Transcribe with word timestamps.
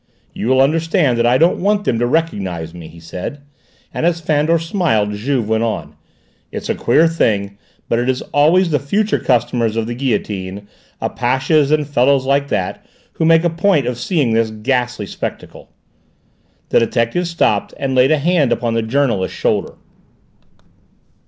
"You 0.33 0.47
will 0.47 0.61
understand 0.63 1.19
that 1.19 1.27
I 1.27 1.37
don't 1.37 1.59
want 1.59 1.83
them 1.85 1.99
to 1.99 2.07
recognise 2.07 2.73
me," 2.73 2.87
he 2.87 2.99
said, 2.99 3.39
and 3.93 4.03
as 4.03 4.19
Fandor 4.19 4.57
smiled 4.57 5.13
Juve 5.13 5.47
went 5.47 5.61
on: 5.61 5.95
"It's 6.51 6.69
a 6.69 6.73
queer 6.73 7.07
thing, 7.07 7.59
but 7.87 7.99
it 7.99 8.09
is 8.09 8.23
always 8.33 8.71
the 8.71 8.79
future 8.79 9.19
customers 9.19 9.75
of 9.75 9.85
the 9.85 9.93
guillotine, 9.93 10.67
apaches 11.01 11.69
and 11.69 11.87
fellows 11.87 12.25
like 12.25 12.47
that, 12.47 12.83
who 13.13 13.25
make 13.25 13.43
a 13.43 13.49
point 13.51 13.85
of 13.85 13.99
seeing 13.99 14.33
this 14.33 14.49
ghastly 14.49 15.05
spectacle." 15.05 15.69
The 16.69 16.79
detective 16.79 17.27
stopped 17.27 17.71
and 17.77 17.93
laid 17.93 18.09
a 18.09 18.17
hand 18.17 18.51
upon 18.51 18.73
the 18.73 18.81
journalist's 18.81 19.37
shoulder. 19.37 19.75